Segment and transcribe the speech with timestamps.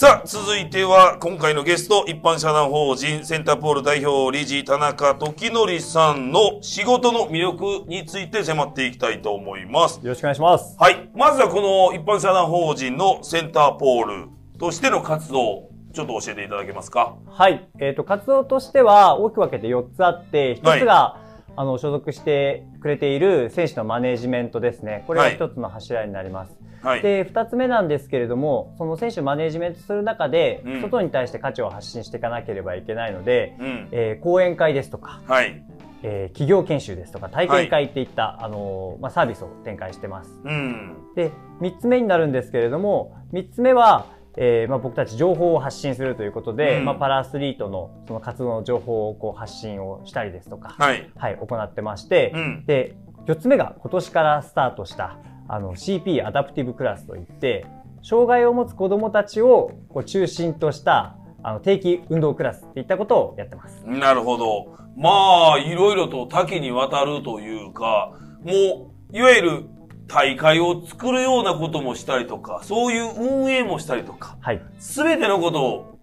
[0.00, 10.00] さあ、続いては、今回のゲスト、一般社団法人センターポール代表理事田中時則さんの仕事の魅力について迫っていきたいと思います。
[10.02, 10.74] よろしくお願いします。
[10.78, 11.10] はい。
[11.14, 14.28] まずはこの一般社団法人のセンターポール
[14.58, 17.16] としての活動、ちょっと教えていただけますか？
[17.26, 17.68] はい。
[17.78, 21.20] えっ、と、活動としては大きく分けて4つあって、1つが、
[21.60, 25.04] あの、所属してくれている選手のマネージメントですね。
[25.06, 26.58] これがはい1つの柱になります。
[26.82, 27.02] はい。
[27.02, 33.88] で、2つ目なんですけれども、その選手をマネージメントする中で、うん外に対して価値を発信していかなければいけないので、うん。
[33.92, 35.62] えー講演会ですとか、はい。
[36.02, 40.40] えー企業研修ですとか、体験会っていった、あのーまあ、サービスを展開してます。
[40.42, 40.96] うん。
[41.14, 44.06] で、3つ目になるんですけれども、3つ目は、
[44.36, 51.10] えーまあ、僕たち情報を発信するということで、うんまあ、パラアスリートのその活動の情報をこう発信をしたりですとか、はい。
[51.16, 52.64] はい、行ってまして、うん。
[52.66, 57.66] で、4つ目が今年からスタートした、あの、CP アダプティブクラスといって、
[58.02, 63.82] 障害を持つ子供たちをこう中心とした、あの、定期運動クラスっていったことをやってます。
[63.86, 64.74] なるほど。
[64.96, 69.64] まあ、いろいろと多岐にわたるというか、もう、いわゆる
[70.12, 74.60] 大会を作るようなこともしたりとか、そういう運営もしたりとか、はい。
[74.78, 75.98] すべてのことを、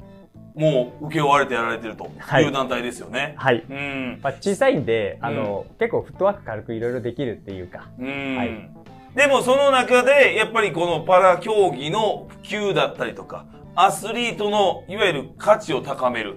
[0.55, 3.36] もう、請け負われてやられてるとはいいう団体ですよね。
[3.38, 3.64] はい。
[3.69, 4.19] うん。
[4.23, 8.36] まあ、小さいんで、あの、結構フットワーク軽くいろいろできるっていうか、うん。
[8.38, 8.69] はい
[9.16, 12.38] でもその中で、やっぱりこのパラ競技の普
[12.69, 16.36] 及だったりとか、アスリートのいわゆる価値を高める。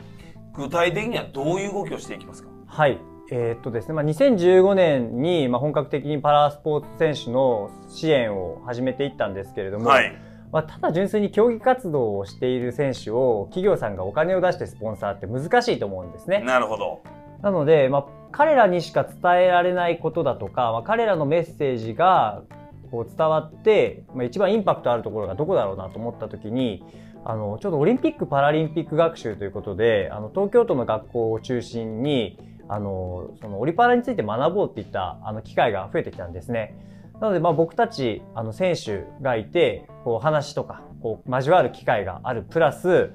[0.55, 2.49] 具体的にはどういう動きをしていきますか？
[2.67, 2.99] はい。
[3.33, 10.13] えーっとですね、まあ、2015年に、まあ、本格的にパラスポーツ選手の支援を始めていったんですけれども、はい。
[10.53, 16.41] まあ、ただ純粋に競技活動をしている選手を企業さんがお金を出してスポンサーって難しいと思うんですね。
[16.41, 17.03] なるほど。
[17.41, 22.43] なので、まあ、彼らにしか伝えられないことだとか、まあ、彼らのメッセージが
[22.91, 26.83] こう伝わって、まあ、一番インパクトあるところがどこだろうなと思った時に
[27.25, 32.39] あのちょっとオリンピック・パラリンピック学習ということであの東京都の学校を中心に
[32.73, 36.77] あのそのオリパラについて学ぼうっていったあの機会が増えてきたんですね。
[37.21, 43.11] なので、まあ、僕たちあの選手がいてこう話とかこう交わる機会があるプラス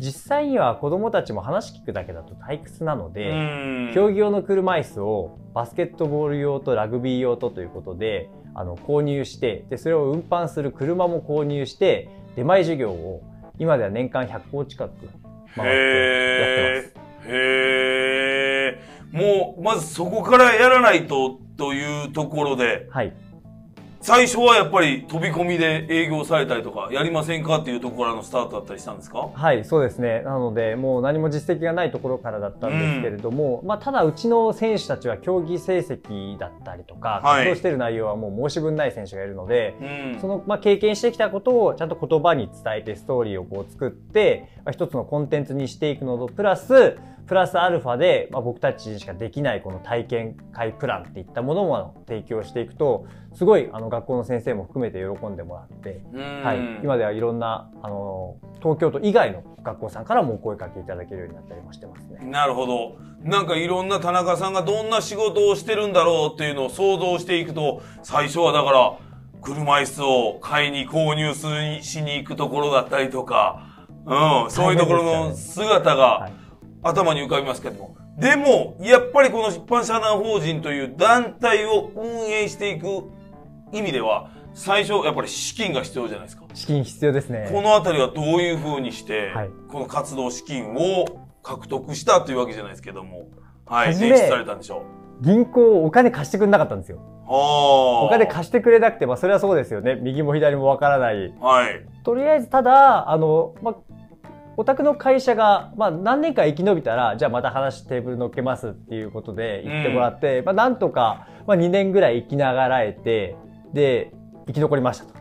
[0.00, 13.22] 実際には子どもたちも話聞くだけだと退屈なので、うん競技用の車椅子をバスケットボール用とラグビー用とということであの購入してでそれを運搬する車も購入して出前授業を
[13.58, 14.90] 今では年間100校近く
[15.54, 15.76] 回って
[16.36, 16.92] やって
[17.22, 17.32] ます。
[17.32, 17.97] へえ。
[19.12, 23.12] もう、まずそこからやらないと、というところで、はい、
[24.00, 29.28] 最初はやっぱり飛び込みで営業されたりとか、やりませんかっていうところからのスタートだったりしたんですか？
[29.34, 30.22] はい、そうですね。
[30.22, 37.44] なので、もう何も実績がないところからだったんですけれども、まあ、ただうちの選手たちは競技成績だったりとか、はい。
[37.46, 39.84] 活動している内容はもう申し分ない選手がいるので、う
[40.16, 40.20] ん。
[40.20, 46.96] その、まあ、経験してきたことをちゃんと言葉に伝えてストーリーをこう作って、まあ、一つのコンテンツにしていくのと、プラス、
[47.28, 62.24] プラスアルファで、まあ、僕たちにしかできないこの体験会プランっていったものも提供していくと、すごいあの学校の先生も含めて喜んでもらって、うんはい、今ではいろんなあの東京都以外の学校さんからもお声かけいただけるようになったりもしてますね。
[62.24, 62.96] なるほど。
[63.22, 68.96] なんかいろんな田中さんがどんな仕事をしてるんだろうっていうのを想像していくと、最初はだから、
[69.42, 76.47] 車椅子を買いに購入するしに行くところだったりとか、うん、そういうところの姿がはい
[76.82, 77.96] 頭に浮かびますけども。
[78.18, 82.86] でも、やっぱりこの一般社団法人という団体を運営していく
[83.72, 86.44] 意味では、最初やっぱり資金が必要じゃないですか。
[86.54, 87.48] 資金必要ですね。
[87.52, 91.04] このあたりはどういうふうにして、はいこの活動資金を
[91.42, 93.28] 獲得したというわけじゃないですけども、
[93.66, 94.82] はい、はじめ捻出されたんでしょ
[95.20, 96.98] 銀行お金貸してくれなかったんですよ。
[97.28, 99.96] お金貸してくれなくて、まあそれはそうですよね。
[99.96, 101.34] 右も左もわからない。
[101.40, 101.86] はい。
[102.02, 103.76] とりあえずただ、あの、まあ、
[104.58, 113.36] お宅の会社が、まあ、何年か生き延びたら、じゃあまた話テーブル乗っけますっていうことで言ってもらって、まあ、なんとか、まあ、2年ぐらい生きながらえて、
[113.72, 114.10] で、
[114.48, 115.14] 生き残りましたと。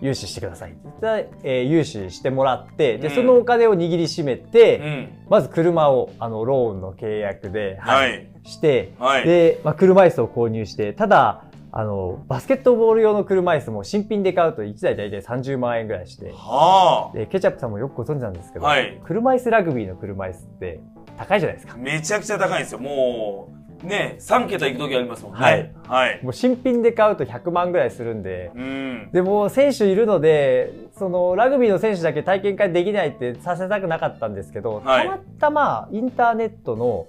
[0.00, 0.76] 融資してください。
[1.00, 5.08] で、えー融資してもらって、で、うんそのお金を握りしめて、うん。
[5.28, 8.30] まず車を、あの、ローンの契約で、はい。
[8.44, 9.26] して、はい。
[9.26, 20.80] で、まあ、車椅子を購入して、ただ、あの、バスケットボール用の車椅子も新品で買うと1台大体30万円ぐらいして、はで、ケチャップさんもよくご存知なんですけど、はい車椅子ラグビーの車椅子って
[21.16, 21.72] 高いじゃないですあ。
[21.72, 21.78] か。
[21.78, 22.78] めちゃくちゃ高いんですよ。
[22.80, 23.52] も
[23.82, 25.38] う、ね、3桁行く時ありますもんね。
[25.40, 25.72] はい。
[25.86, 26.20] はい。
[26.22, 29.10] もう新品で買うと100万ぐらいするんで、うん。
[29.12, 37.06] でも選手いるので、そのラグビーの選手だけ体験会できないってさせたくなかったんですけど、はいたまたまインターネットの、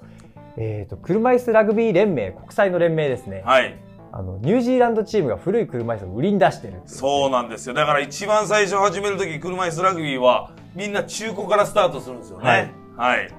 [0.57, 3.43] えっ、と、車椅子ラグビー連盟、国際の連盟ですね。
[3.45, 3.75] はい。
[4.13, 7.73] あの、ニュージーランドチームが古い車椅子を売りに出してるそうなんですよ。
[7.73, 12.73] だから一番最初始めるとき、車椅子ラグビーは、みんな中古からスタートするんですよね。
[12.97, 13.29] はい。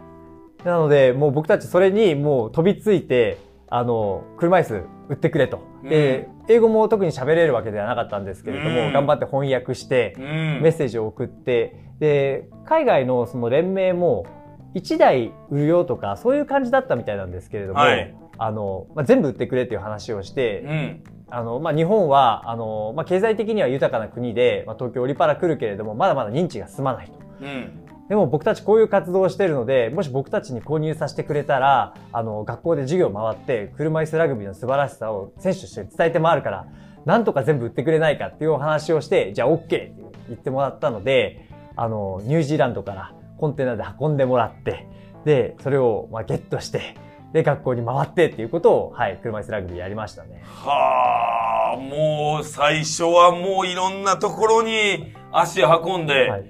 [0.64, 3.38] なので、もう僕たちそれにもう飛びついて、
[3.68, 4.74] あの、車椅子
[5.08, 5.60] 売ってくれと。
[5.82, 10.24] で、英語も特に喋れるわけではなかったんですけれども、うん頑張って翻訳してう、ん。
[10.62, 14.26] メッセージを送って、で、海外のその連盟も、
[14.74, 21.04] 1台売るよとか、そういう感じだったみたいなんですけれども、はいあの、まあ、全部売ってくれっていう話をして、うん。
[21.30, 27.12] あの、まあ、日本は、あの、まあ、経済的には豊かな国で、まあ、東京オリパラ来るけれども、まだまだ認知が進まないと。
[27.40, 27.82] うん。
[28.08, 36.66] でも僕たちこういう活動をしているので、もし僕たちに購入させてくれたら、あの、学校で授業回って、車椅子ラグビーの素晴らしさを選手として伝えて回るから、
[37.04, 39.94] なんとか全部売ってくれないかっていうお話をして、じゃあ OK って
[40.28, 43.12] 言ってもらったので、あの、ニュージーランドから
[43.42, 44.86] コンテナで運んでもらって、
[45.24, 46.94] で、それをまあゲットして、
[47.32, 50.44] で、学校に回ってっていうことを、はい、車椅子ラグビーやりましたね。
[50.44, 56.44] はあ、もう最初はもういろんなところに足運んで、はい。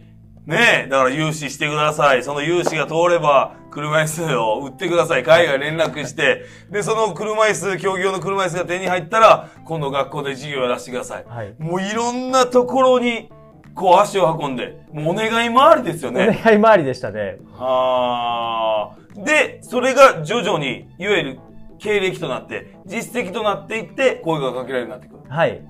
[0.44, 2.22] ねえ、だから融資してください。
[2.22, 5.22] その融資が通れば、車椅子を売ってください。
[5.22, 11.24] 海外連絡して、で、その車椅子、競技用の車椅子が手に入ったら、今度学校で授業やらせてください。
[11.26, 11.54] はい。
[11.58, 13.30] もういろんなところに、
[13.74, 16.40] こう足を運んで、もうお願い回りですよおね。
[16.44, 17.38] 願い回りでしたね。
[17.52, 19.20] はあ。
[19.24, 21.40] で、それが徐々に、いわゆる
[21.78, 25.22] 経歴となって、実績となっていって、声がかけられるようになってくる。
[25.32, 25.62] はい。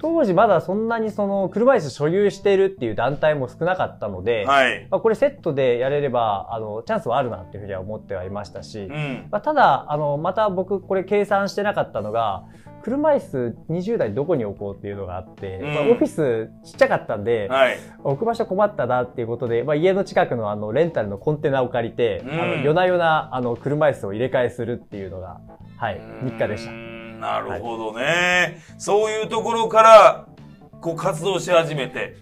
[0.00, 4.88] 当時まだそんなにその車椅子所有しているっていう団体も少なかったので、はい。
[4.90, 9.28] まあ、これセットでやれればあのチャンスはあるなっていうふうには思ってはいましたし、うん。
[9.30, 12.42] まあ、ただあのまた僕これ計算してなかったのが
[12.82, 15.74] 車椅子20台どこに置こうっていうのがあって、うん。
[15.74, 17.78] まあ、オフィスちっちゃかったんで、はい。
[18.02, 22.40] 置く場所困ったなっていうことで、まあ、家の近くのあのレンタルのコンテナを借りて、うん。
[22.40, 25.40] あの夜な夜なあの車椅子を入れ替えするっていうのが、
[25.76, 26.72] はい、日課でした。
[26.72, 30.26] なるほどね、そういうところから、
[30.80, 32.16] こう活動し始めて、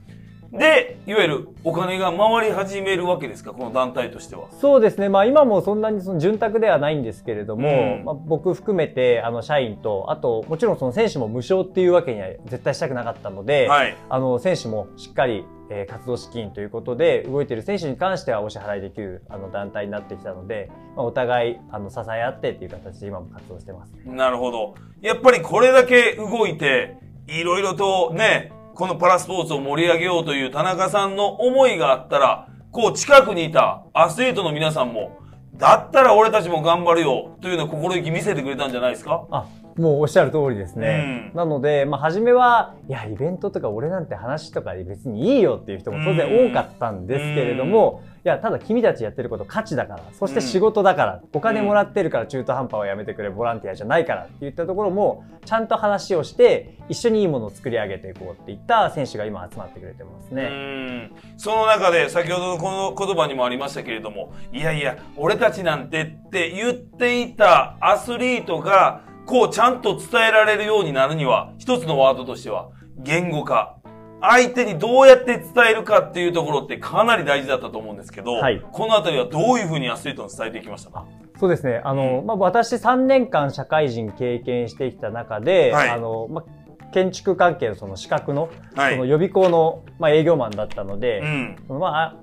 [0.53, 4.49] で、いわゆるお金が回り始めるわけですか、この団体としては。
[4.61, 5.09] そうですね。
[5.09, 13.97] まあ今もそんなにその潤沢ではないんですけれども、うんまあ、僕含めてあの社員と、あともちろんその選手も無償っていうわけには絶対したくなかったので、はい。
[14.09, 23.93] あの選手もしっかり、えー活動資金ということで動いている選手に関してはお支払いできるあの団体になってきたので、まあ、お互いあの支え合ってっていう形で今も活動してます。
[24.05, 24.75] なるほど。
[25.01, 26.97] やっぱりこれだけ動いて、
[27.29, 35.19] いろいろとね、このパラスポーツを盛り上げようという田中さんの思いがあったら、こう近くにいたアスリートの皆さんも、
[35.55, 39.27] だったら俺たちも頑張るよというような心意気見せてくれたんじゃないですか？
[39.31, 39.45] あ
[39.77, 41.31] もうおっしゃる通りですね。
[41.35, 61.11] うんなので、まあ、初めは、いや、イベントとか俺なんて話とか別にいいよっていう人も当然多かったんですけれども、いや、ただ君たちやってること価値だから、そして仕事だから、お金もらってるから中途半端はやめてくれ、ボランティアじゃないからって言ったところも、ちゃんと話をして、一緒にいいものを作り上げていこうっていった選手が今集まってくれてますうね。
[61.39, 72.69] その中で先ほどのこの言葉にもありましたけれども、いやいや、俺たちなんてって言っていたアスリートが、こうちゃんと伝えられるようになるには、一つのワードとしては、
[72.99, 73.80] 言語化。
[74.21, 78.63] 相手にどうやって伝えるかっていうところってかなり大事だったと思うんですけど、はい。
[78.73, 81.07] このあたりはどういうふうにアスリートに伝えていきましたか？
[81.39, 81.81] そうですね。
[81.85, 85.89] あの、まあ、私3年間社会人経験してきた中で、はい。
[85.89, 88.95] あの、まあ、建築関係のその資格の、はい。
[88.95, 91.57] その予備校の、まあ、営業マンだったので、うん。
[91.67, 92.17] そのまあ、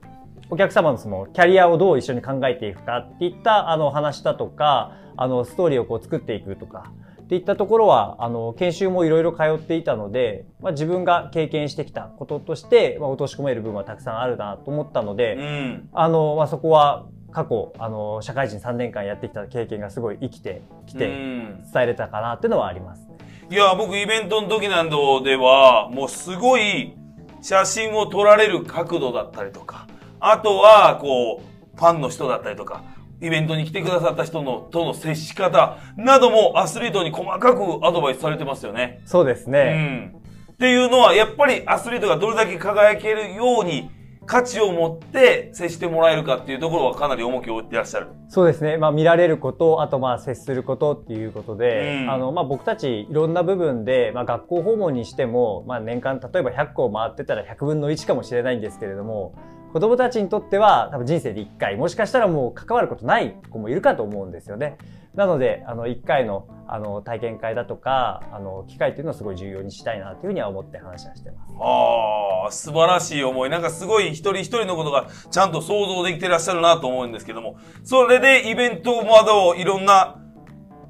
[0.50, 6.92] お客様のそのキャリアをどう一緒に考えていくかっていったあの話だとか、あのストーリーをこう作っていくとか、
[7.28, 15.90] っていったところは、あの、研修もいろいろ通っていたので、まあ、自分が経験してきたこととして、まあ、落とし込める部分はたくさんあるなと思ったので、うん。
[15.92, 23.06] あの、まあ、そこは過去、あの、社会人3年間やってきた経験がすごい生きてきうて、ん伝えれたかなっていうのはあります。
[23.50, 26.96] いや、僕イベントの時などでは、もうすごい
[27.42, 29.86] 写真を撮られる角度だったりとか、
[30.22, 32.84] あとは、こう、ファンの人だったりとか、
[33.22, 39.02] イベントに来てくださった人の、との接し方などもアスリートに細かくアドバイスされてますよね。
[39.06, 39.74] そうですうね。
[39.74, 40.18] ん。
[40.52, 43.90] っていうのは、やっぱりアスリートがどれだけ輝けるように、
[44.28, 48.08] 価値を持って接してもらえるかっていうところはかなり重きを置いてらっしゃる。
[48.28, 48.76] そうですね。
[48.76, 59.34] まあ見られること、あとまあ接することっていうことで、うんあのまあ僕たちいろんな部分で、まあ学校訪問にしても、まあ年間例えば100校回ってたら100分の1かもしれないんですけれども、
[59.74, 64.78] 子供たちにとっては多分人生で1回、もしかしたらもう関わることない子もいるかと思うんですよね。
[65.16, 71.54] なので、あの1回のあの体験会だとか、あの機会っていうのをすごい重要にしたいなというふうには思って話はしてます。
[71.60, 73.50] ああ、素晴らしい思い。
[73.50, 80.18] なんかすごい一人一人のことがちゃんと想像できてらっしゃるなと思うんですけども、それでイベントなどいろんな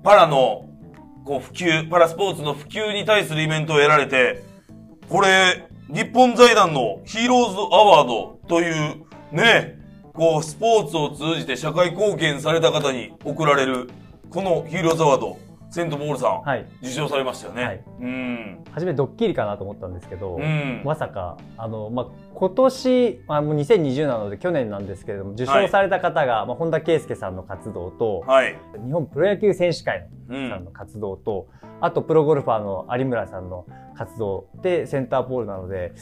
[0.03, 0.65] パラの
[1.25, 4.43] こう普及、パラスポーツの普及に対するイベントをやられて、
[5.09, 9.77] これ、日本財団のヒーローズアワードという、ね、
[10.13, 13.89] こう、スポーツを通じて社会貢献された方に贈られる、
[14.29, 15.37] このヒーローズアワード、
[15.69, 16.65] セント・ボールさん、はい。
[16.81, 17.63] 受賞されましたよね。
[17.63, 18.63] はいうん。
[18.71, 20.81] 初めドッキリかなと思ったんですけど、うん。
[20.85, 28.57] まさか、あの、まあ、今年、まあ、もう2020なので去年なんですけれども、受賞された方が、まあ、本田圭佑さんの活動と、はい。
[28.85, 30.49] 日本プロ野球選手会うん。
[30.49, 31.47] さんの活動と、
[31.81, 35.93] あとプロゴルファーの有村さんの活動でセンターポールなので、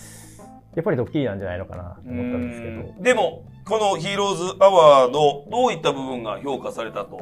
[0.75, 2.73] やっぱりドッキリなんじゃないのかなと思ったんですけど。
[2.97, 7.21] うんでも、このヒーローズアワード、どういった部分が評価されたと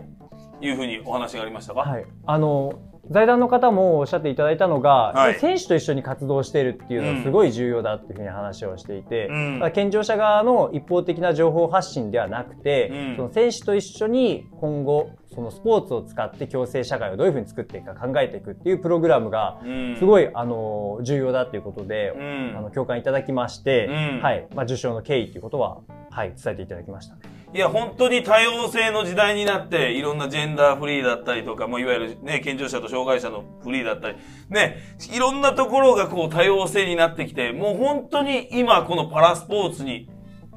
[0.60, 1.82] いうふうにお話がありましたか？
[1.82, 2.06] はい。
[2.26, 2.74] あの、
[3.10, 5.40] 財団の方もおっしゃっていただいたのが、はい。
[5.40, 9.34] 選手と一緒に活動しているっていうのはすごい重要だっていうふうに話をしていて、う
[9.68, 9.72] ん。
[9.74, 13.16] 健常者側の一方的な情報発信ではなくて、うん。
[13.18, 19.96] その選手と一緒に今後、そのスポーツを使って共生社会をどういうふうに作っていくか考えていくっていうプログラムが、うん。
[19.98, 22.56] すごい、あの、重要だということで、うん。
[22.58, 24.22] あの、共感いただきまして、うん。
[24.22, 24.48] はい。
[24.56, 27.18] まあ、受賞の経緯ということは、はい、伝えていただきました。
[27.54, 34.18] いや、本当に多様性の時代になって、いろんなジェンダーフリーだったりとか、もういわゆるね、健常者と障害者のフリーだったり、
[34.50, 34.78] ね、
[35.14, 40.10] いろんなところがこう多様性になってきて、もう本当に今このパラスポーツに、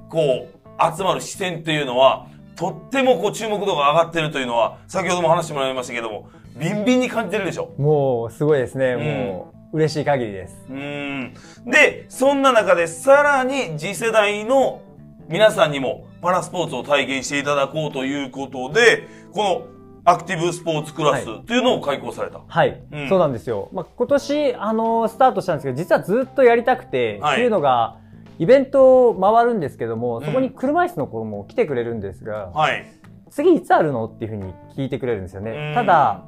[0.08, 7.74] こう、集まる視線っていうのは、とってもこう注目度が上がってるというのは、先ほども話してもらいましたけども、ビンビンに感じてるでしょ？
[7.76, 8.94] もう、すごいですね。
[8.94, 10.64] んもう、嬉しい限りです。
[10.70, 11.34] うーん。
[11.66, 14.80] で、そんな中でさらに次世代の
[15.28, 19.66] 皆さんにもパラスポーツを体現していただこうということで、この
[20.04, 22.40] アクティブスポーツクラスはというのを開講された。
[22.48, 23.68] はい、うんそうなんですよ。
[23.72, 27.98] まあ、今年、あのスタートしたんですけど、実はずっとやりたくて、はいっていうのが、
[28.40, 32.84] イベントを回るんですけども、そこに車椅子の子も来てくれるんですが、はい。
[33.30, 34.06] 次いつあるの？
[34.06, 35.74] っていうふうに聞いてくれるんですようんね。
[35.76, 36.24] ただ、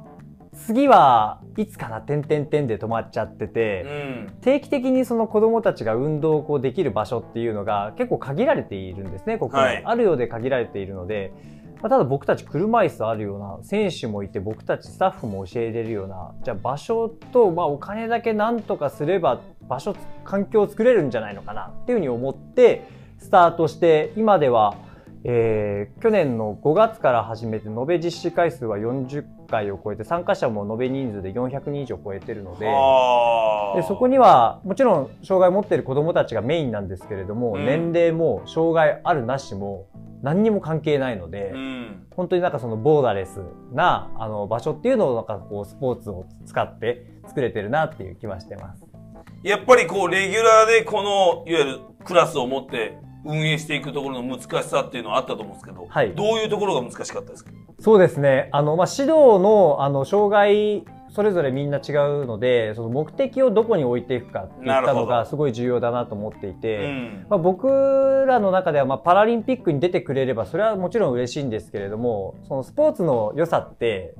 [0.65, 4.33] 次はいつかな、点々点で止まっちゃってうて、ん。
[4.41, 11.33] 定期的にその子供たちが運動をこうできる場所っていうのが結構限られているんですね、ここにはいあるようで限られているので、
[11.81, 22.85] まあただ僕たち車椅子あるような選手もいて僕たちスタッフも教えれるようなじゃあ場所と、まあ、お金だけなんとかすれば場所環境を作れるんじゃないのかなっていうふうに思って
[23.17, 24.75] スタートして今では、
[25.23, 32.67] えー去年の5月から始めて延べ実施回数は40回を超えて参加者も延べ人数で400人以上超えてるので。
[32.69, 39.87] あでそこにはもちろん障害を持っている子どもたちがメインなんですけれども、うん年齢も障害あるなしも
[40.21, 42.07] 何にも関係ないので、うん。
[42.15, 43.41] 本当になんかそのボーダレス
[43.73, 48.85] なあの場所っていうのをなんかこうスポーツを使って作れてるなっていう気はしてます。
[49.43, 57.51] やっぱりこう、レギュラーでこの、いわゆるクラスを持って運営していくところの難しさっていうのはあったと思うんですけど、はいどういうところが難しかったですか？
[57.79, 58.49] そうですね。
[58.51, 67.25] あの、まあ、指導の、あの、障害、それぞれみんな違うので、その目的をどこに置いていくかっていったのがすごい重要だなと思っていて、うん。
[67.29, 67.67] まあ、僕
[68.27, 74.13] らの中ではまあパラリンピックに出てくれればそれはもちろん嬉しいんですけれどもそのスポーツの良さって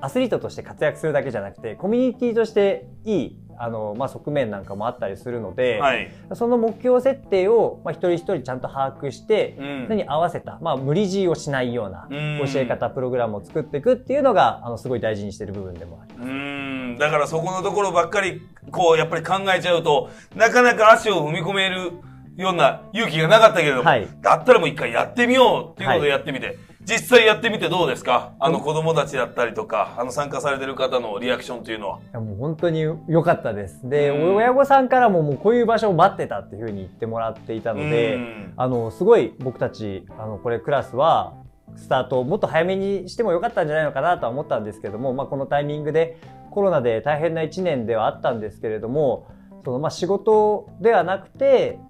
[0.00, 6.10] アスリートとして活躍するだけじゃなくてコミュニティとしていいあの、まあ、側面なんかもあったりするので、はい。
[6.34, 9.88] その目標設定を、まあ、一人一人ちゃんと把握して、うん。
[9.88, 12.40] 何に合わせた、まあ、無理強いをしないようなうん。
[12.52, 16.28] 教え方、プログラムを作っていくっていうのがあのすごい大事にしている部分でもあります。
[16.28, 16.98] うーん。
[16.98, 21.92] だからそこのところばっかり、こう、やっぱり考えちゃうと、なかなか足を踏み込める
[22.36, 24.08] ような勇気がなかったけれども、はい。
[24.20, 28.34] だったらもう一回やってみようっていうことはいでやってみて、実際やってみてどうですか？
[28.38, 31.98] あの子供たちだったりとか、あの参加されてる方のリアクションというのは。
[31.98, 33.88] いやもう本当に良かったです。
[33.88, 41.34] で、うん親御さんからももうこういう場所を待ってたっていうふうに言ってもらっていたので、うんあの、すごい僕たち、あの、これクラスは、
[41.74, 46.18] スタートをもっと早めにしてもよかったんじゃないのかなとは思ったんですけども、まあ、このタイミングで
[46.52, 49.26] コロナで大変な1年ではあったんですけれども、
[49.64, 51.80] その、まあ、仕事ではなくて、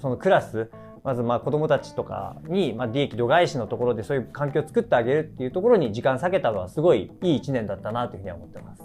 [0.00, 0.70] そのクラス、
[1.02, 8.82] まずまあ子供たちとかに、まあ、利益度外視のところでそういう環境を作ってあげるっていうところに時間割けたのはすごいいい1年だったなというふうには思ってます。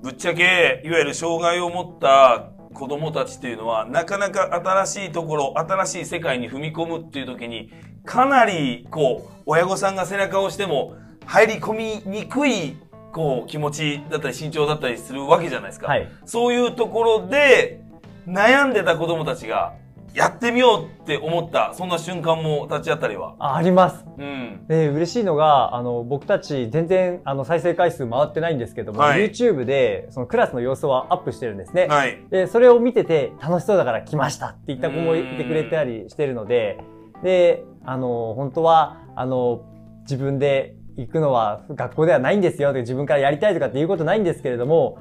[0.00, 7.72] ぶっちゃけ、いわゆる障害を持った子供たちっていうのは、なかなか新しいところ、新しい世界に踏み込むっていう時に、
[8.04, 10.94] かなり、こう、親御さんが背中を押しても、
[11.26, 12.76] 入り込みにくい、
[13.12, 15.88] こう、気持ちだったり身長だったりするわけじゃないですか。
[15.88, 16.08] はい。
[16.24, 17.80] そういうところで、
[18.28, 19.74] 悩んでた子供たちが、
[20.14, 23.36] やってみようって思った、そんな瞬間も立ち会ったりは。
[23.38, 24.04] ああります。
[24.18, 24.66] うん。
[24.68, 31.86] で嬉しいのがあの僕たち全然あの再生回数回ってないんですけども、はい YouTube でそのクラスの様子はアップしてるんですね。
[31.86, 32.18] はい。
[32.30, 36.78] でそれを見てて楽しそうだから来ましたって言った子もいてくれたりしてるので
[37.22, 39.64] であの本当はあの
[40.02, 44.98] 自分で行くのは学校ではないんですよって自分からやりたいとかっていうことないんですけれども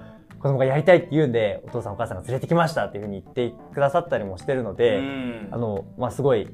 [0.47, 6.47] 子子供がやりたいって言うんで、お父さんお母さんが連れてきましたっていうふうに言ってくださったりもしてるので、うんあの、まあ、すごい、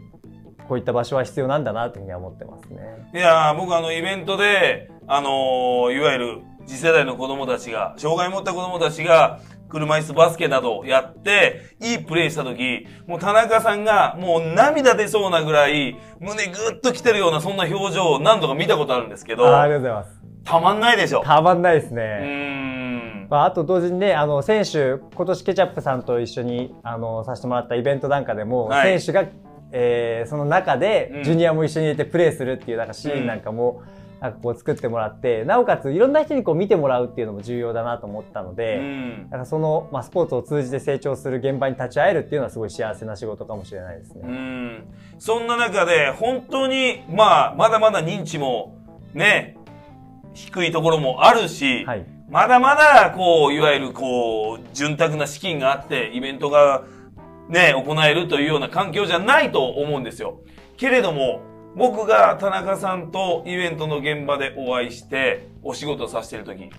[0.68, 3.10] こういった場所は必要なんだなというふうには思ってますね。
[3.14, 20.23] いやー僕あのイベントで、あのーいわゆる次世代の子供たちが、障害を持った子供たちが、車椅子バスケなどをやって、いいプレーした時、もう田中さんがもう涙出そうなぐらい、胸ぐっと来てるようなそんな表情を何度か見たことあるんですけど、あありがとうございます。
[20.44, 21.22] たまんないでしょ。
[21.24, 23.28] たまんないですうね。
[23.30, 29.32] まあ、あと同時にね、あの、選手、今年ケチャップさんと一緒に、あの、させてもらったイベントなんかでも、はい選手が、
[29.72, 33.82] えーその中うんで、ジュニアも一緒に入れてプレーするっていう、なんかシーンなんかも、
[34.20, 44.32] なんかこう作ってもらって、なおかついろんな人にこう見てもらうっていうのも重要だなと思ったので、うんなんかその、まあ、スポーツを通じて成長する現場に立ち会えるっていうのはすごい幸せな仕事かもしれないですうね。
[44.32, 44.84] ん。
[45.20, 48.78] そんな中で、本当に、まあ、まだまだ認知も、
[49.14, 49.58] ね、
[50.34, 52.06] 低いところもあるし、はい。
[52.30, 56.84] まだまだ、こう、いわゆる、こう、潤沢な資金があって、イベントが、
[57.50, 60.40] ね、行えるというような環境じゃないと思うんですよ。
[60.78, 61.42] けれども、
[61.76, 66.70] 僕が田中さんとイベントの現場でお会いして、お仕事させてるとき、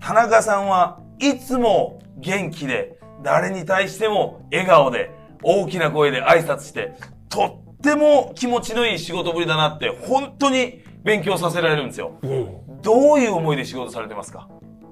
[0.00, 5.10] 田中さんはいつも元気で、誰に対しても笑顔で、
[5.42, 6.94] 大きな声で挨拶して、
[7.28, 12.18] とっても気持ちのいい仕事ぶりだなって、本当に勉強させられるんですよ。
[12.22, 12.67] いえいえ。
[12.82, 14.48] どういう思いで仕事されてますか？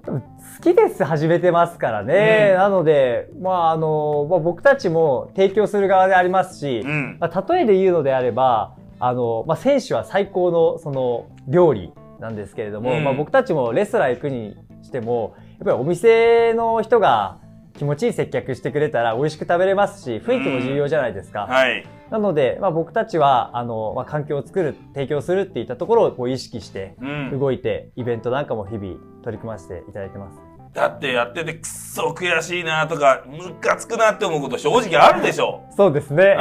[0.06, 2.50] 好きです始めてますからね。
[2.52, 7.18] うんなので、まあ、あの、まあ、僕たちも提供する側でありますし、うん。
[7.20, 17.38] まあ、例えで言うのであれば、あの、まあ、選手は最高の、その、料理なんですけれども、うんまあ、僕たちもレストラン行くにしても、やっぱりお店の人が
[17.76, 21.46] 気持ちいい接客してくれたら美味しく食べれますし、雰囲気も重要じゃないですか。
[21.46, 21.86] はい。
[22.10, 27.38] なので、まあ、僕たちは、あの、まあ、環境を作る、提供するっていったところをこう意識して、うん。
[27.38, 30.38] 動いて、イベントなんかも日々取り組ませていただいてます。
[30.72, 35.62] だってやっててくっそ悔しいなとか、ムカつくなって思うこと正直あるでしょ。
[35.74, 36.36] そうですね。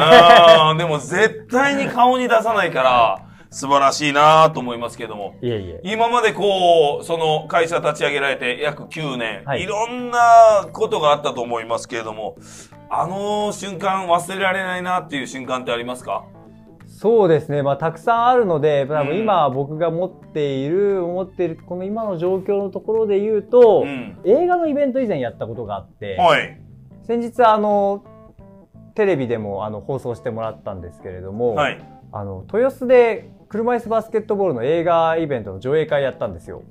[0.78, 3.25] でも絶対に顔に出さないから、
[3.56, 5.34] 素晴らしいなと思いますけども。
[5.42, 5.82] いえいえ。
[5.86, 12.36] 今までこう、その会社立ち上げられて約9年、はいい、ろんなことがあったと思いますけれども、
[12.90, 16.26] あの瞬間忘れられないなっていう瞬間ってありますか？
[16.86, 17.64] そうですね。
[17.64, 24.20] まあ、たくさんあるので、多うん分今僕が持っている、思っている、この今の状況のところで言うと、うん。
[24.26, 26.60] 映画のイベント以前やったことがあって、はい。
[27.04, 28.04] 先日あの、
[28.96, 31.80] テレビでもあの放送してもらったんですけれども、はい。
[32.12, 36.64] あの、豊洲で車椅子バスケットボールの映画イベントの上映会やったんですよ。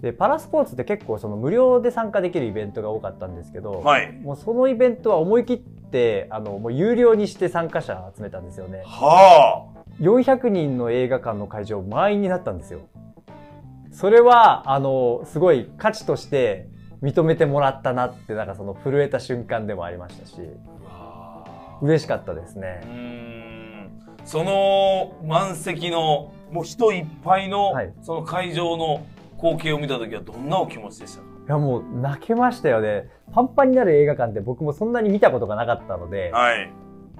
[0.00, 4.12] で、パラスポーツって結構その無料で参加できるイベントが多かったんですけど、はい。
[4.12, 8.82] もうそのイベントは思い切って、あの、もう有料にして参加者集めたんですよね。
[8.84, 9.66] は
[10.00, 12.80] 400人の映画館の会場満員になったんですよ。
[13.92, 16.68] それは、あの、すごい価値として
[17.00, 20.34] 認めてもらったなって、なんかその震えた瞬間でもありましたし、
[20.86, 21.78] あ。
[21.80, 23.63] 嬉しかったですうね。
[24.24, 29.06] その満席のもう人いっぱいの、はいその会場の
[29.36, 31.26] 光景を見た時はどんなお気持ちでしたか？
[31.46, 33.10] いや、もう泣けましたよね。
[33.32, 36.72] パンパンになる映画館って僕もそんなに見たことがなかったので、あはい。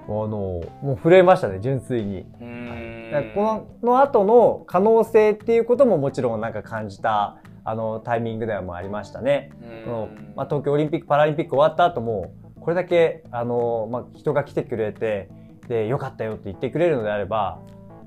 [0.08, 2.20] の、もう震えましたね、純粋に。
[2.20, 9.50] うーんだからこのの後の可能性っていうことももちろんなんか感じた、あの、タイミングではもありましたね。
[9.60, 15.28] うーんそのまあ、東京オリンピック・パラリンピック終わった後もこれだけあの、まあ、人が来てくれて
[15.68, 17.60] でよかったよって言ってくれるのであれば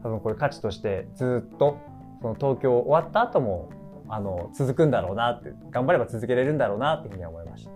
[0.04, 1.80] 多分これ価値としてずっと
[2.22, 3.70] その東京終わった後も
[4.10, 7.72] あの続くんだろうなって頑張れば続けれるんだろうなっていうふうには思いました。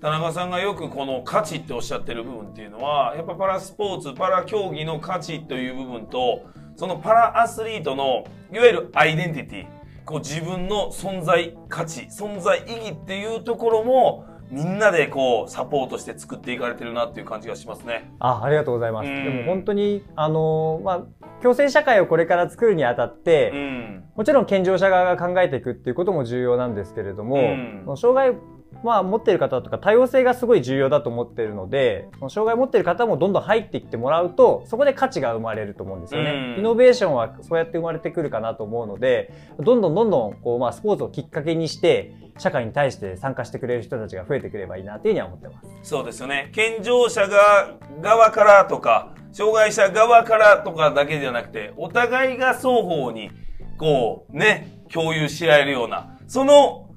[0.00, 18.10] 田中さんがよくこの価値っておっしゃってる部分っていうのはやっぱパラスポーツパラ競技の価値という部分とそのパラアスリートのいわゆるアイデンティティこう自分の存在価値存在意義っていうところもみんなでこうサポートして作っていかれてるなっていう感じがしますね。
[18.18, 19.08] あありがとうございます。
[19.08, 24.04] うんでも本当にあの、まあ、共生社会をこれから作るにあたって、うん。
[24.16, 28.38] もちろん健常者側が考えていくっていうことも重要なんですけれども、うん障害、
[28.82, 36.30] まあ、持っている方とか多様性がすごい重要だと思っているので、障害を持っている方もどんどん入ってきてもらうと、そこで価値が生まれると思うんですよね。
[36.30, 45.68] うんイノベーションはそうやって生まれてくるかなと思うので、どんどんどんどんこう、まあ、スポーツをきっかけにして、社会に対して参加してくれる人たちが増えてくればいいなというふうには思ってます。
[45.82, 46.50] そうですよね。
[46.52, 53.30] 健常者が側からとか、障害者側からとかだけじゃなくて、お互いが双方に、
[53.76, 56.87] こう、ね、共有し合えるような、その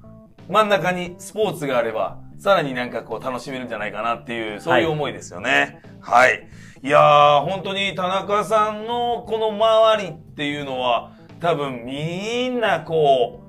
[0.48, 5.80] 真ん中にスポーツがあれば、さらになんかこう楽しめるんじゃないかなっていう、そういう思いですよね。
[6.00, 6.48] はい。
[6.82, 13.42] い、やー、本当に田中さんのこの周りっていうのは、多分みんなこう、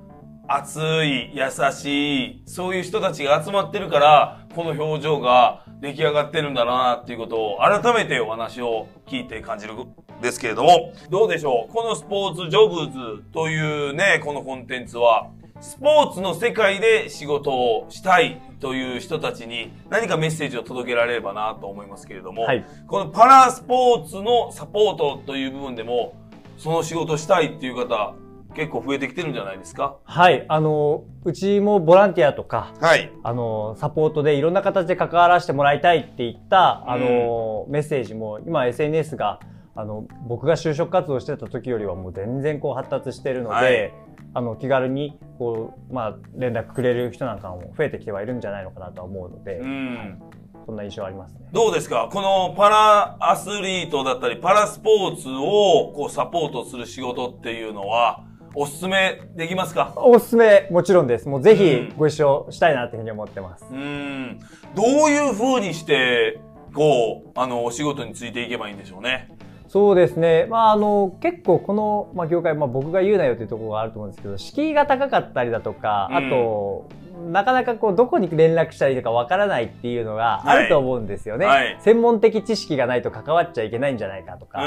[0.46, 9.86] 熱い、優しい、そういう人たちが集まってるから、この表情が出来上がってるんだなっていうことを改めてお話を聞いて感じるん
[10.20, 11.72] ですけれども、どうでしょう？
[11.72, 15.28] このスポーツジョブズというね、このコンテンツは、
[15.64, 26.14] スポーツの世界で仕事をしたいという人たちに何かメッセージを届けられればなと思いますけれども、はいこのパラスポーツのサポートという部分でも、
[26.58, 28.14] その仕事したいっていう方、
[28.54, 29.96] 結構増えてきてるんじゃないですか？
[30.04, 30.44] はい。
[30.48, 33.10] あの、うちもボランティアとか、はい。
[33.22, 39.40] あの、サポートでいろんな形で関わらせてもらいたいっていった、あの、メッセージも、今 SNS が、
[39.74, 43.92] あの、僕が就職活動してた時よりはもう全然こう発達してるので、はい
[44.34, 50.22] あの、気軽に、こう、まあ、連絡くれる人なんかも増えてきてはいるんじゃないのかなとは思うので、うん。
[50.66, 51.40] そんな印象ありますね。
[51.52, 52.08] どうですか？
[52.10, 59.92] このパラアスリートだったり、パラスポーツをこうサポートする仕事っていうのは、おすすめできますか？
[59.96, 61.28] おすすめ、もちろんです。
[61.28, 61.56] もうぜうん
[61.90, 63.66] ひご一緒したいなっていうふうに思ってます。
[63.70, 64.40] うん。
[64.74, 66.40] どういう風にして、
[66.72, 69.36] こう、あの、お仕事についていけばいいんでしょうね？
[69.74, 70.46] そうですね。
[70.48, 76.88] まあ、あの、結構この、まあ、業界、まあ、僕が言うなよというところがあると思うんですけど、敷居が高かったりだとか、うんあと、
[77.32, 81.46] なかなかこう、どこに連絡したらいいのかわからないっていうのがあると思うんですよね。
[81.46, 84.60] はいはい専門的知識がないと関わっちゃいけないんじゃないかとうか、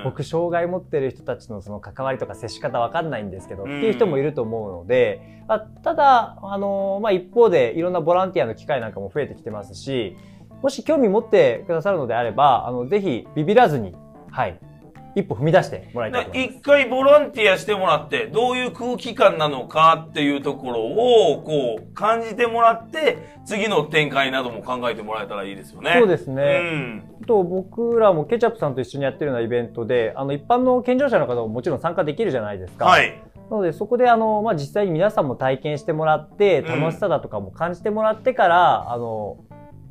[0.00, 0.04] ん。
[0.04, 10.18] 僕、障害持ってる人たちのその関わりとか接し方わかんないんですけど、うんっていう人もいると思うので、まあ、ただ、あの、まあ、一方でいろんなボランティアの機会なんかも増えてきてますし、
[10.60, 13.94] もし興味持ってくださるのであれば、あの、ぜひビビらずに、
[14.30, 14.58] はい、
[15.16, 16.44] 一歩踏み出してもらいたい。
[16.44, 25.96] 一回ボランティアしてもらって、どういう空気感なのかっていうところを、こう、感じてもらって、次の展開なども考えてもらえたらいいですよね。
[25.98, 26.60] そうですうね。
[26.60, 27.02] ん。
[27.26, 32.84] と、僕らもケチャップさんと一緒にやってるようなイベントで、あの、一般の健常者の方ももちろん参加できるじゃないですか。
[32.84, 33.20] はい。
[33.50, 39.38] なので、そこで、あの、まあ、実際に皆さんも体験してもらって、うん楽しさだとかも感じてもらってから、あの、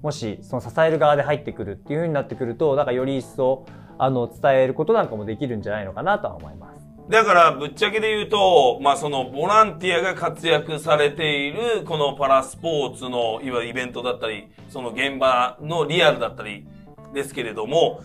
[0.02, 3.66] もし、その支える側で入ってくるっていう風になってくると、なんかより一層、
[4.00, 6.80] あの、伝えることなんかもできるんじゃないのかなとは思います。
[7.10, 16.66] だから、ぶっちゃけで言うと、まあ、その、ボランティアが活躍されている、このパラスポーツの、いわゆるイベントだったり、その現場のリアルだったり、
[17.14, 18.02] ですけれども、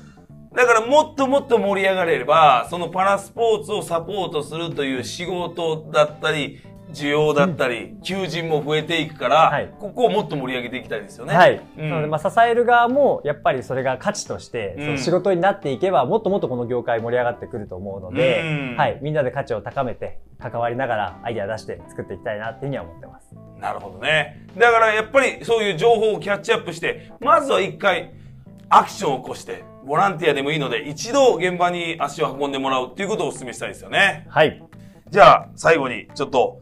[0.55, 6.61] だからもっともっと盛り上がれれば、そのパラスポーツをサポートするという仕事だったり、
[6.95, 11.35] 需要だったり、求人も増えていくから、はいここをもっと盛り上げていきたいですよね。
[11.35, 11.61] はい。
[11.77, 18.99] うんなので、まあ、支える側も、やっぱりそれが価値として、うんその仕事になっていけば、もっともっとこの業界盛り上がってくると思うので、うんはい。
[19.03, 23.35] みんなで価値を高めて、関わりながらアイデア出して作っていきたいなっていうふうには思ってます。
[23.61, 24.47] なるほどね。
[24.57, 28.13] だからやっぱりそういう情報をキャッチアップして、まずは一回
[28.69, 34.27] アクションを起こして、ボランティアでもいいので、一度現場に足を運んでもらうっていうことをお勧めしたいですよね。
[34.29, 34.63] はい。
[35.11, 36.61] じゃあ、最後にちょっと、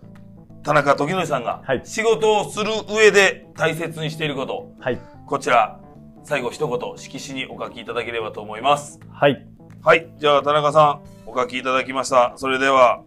[0.63, 4.99] 田中時則さんがはい仕事をする上で大切にしていること、はい。
[5.27, 5.81] こちら、
[6.25, 9.01] 最後一言、色紙にお書きいただければと思います。
[9.11, 9.45] はい。
[9.83, 10.09] はい。
[10.19, 12.35] じゃあ、田中さん、お書きいただきました。
[12.37, 13.03] それでは、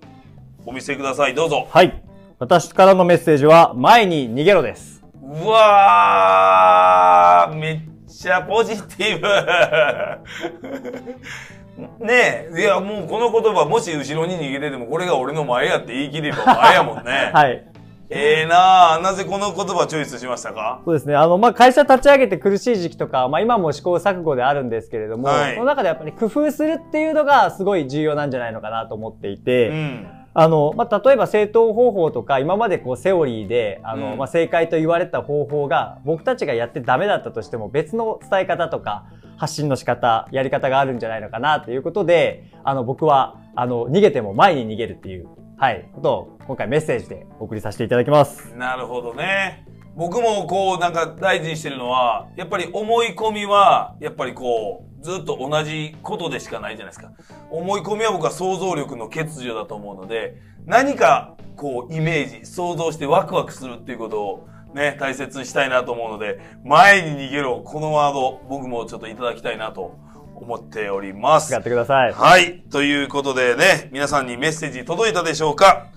[0.65, 1.35] お見せください。
[1.35, 1.67] どうぞ。
[1.69, 2.03] はい。
[2.39, 5.03] 私からのメッセージは、前に逃げろです。
[5.21, 9.28] うわー、めっちゃポジティブ。
[12.06, 17.32] ねえ、いやもうこの言葉、もし後ろに逃げてても、これが俺の前やって言い切れば前やもんね。
[17.34, 17.65] はい。
[18.10, 20.82] ええなあなぜこの言葉チョイスしましたか？
[20.86, 21.15] そうですね。
[21.15, 30.08] あの、まあ、会社立ち上げて苦しい時期とか、まあ、今も試行錯誤であるんですけれども、はいその中でやっぱり工夫するっていうのがすごい重要なんじゃないのかなと思っていて、うん。
[30.37, 39.05] あの、まあ、例えば正当方法とか、今までこうセオリーで、あの、うんまあ、正解と言われた方法が、僕たちがやってダメだったとしても、別の伝え方とか、
[39.37, 48.53] 発信の仕方、やり方があるんじゃないのかなということで、あの、僕は、あの、逃げても前に逃げるっていう、はい、ことを今回メッセージでお送りさせていただきます。
[48.57, 49.65] なるほどね。
[49.95, 57.11] 僕もこうなんか大事にしてるのは、やっぱり思い込みは、やっぱりこう、ずっと同じことでしかないじゃないですか。
[57.51, 69.95] 思い込みは僕は想像力の欠如だと思うので、何かこうイメージ、想像してワクワクするっていうことをね、大切にしたいなと思うので、前に逃げろ、このワード、僕もちょっといただきたいなと
[70.35, 71.59] 思っております使。
[71.59, 72.11] ってください。
[72.11, 72.63] はい。
[72.71, 75.87] ということでね、皆さんにメッセージ届いたでしょうか？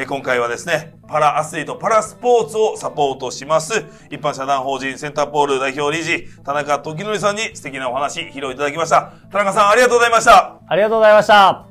[0.00, 9.12] え今回はですね、パラアスリート、パラスポーツをサポートします、一般社団法人センターポール代表理事、田中時則さんに素敵なお話、披露いただきました。
[9.32, 10.60] 田中さん、ありがとうございました。
[10.68, 11.67] ありがとうございました。